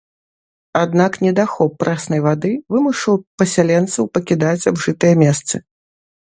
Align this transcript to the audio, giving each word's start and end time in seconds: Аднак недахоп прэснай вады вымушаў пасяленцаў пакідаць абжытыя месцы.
Аднак 0.83 1.19
недахоп 1.25 1.75
прэснай 1.83 2.23
вады 2.29 2.51
вымушаў 2.77 3.15
пасяленцаў 3.43 4.03
пакідаць 4.19 4.59
абжытыя 4.73 5.13
месцы. 5.25 5.55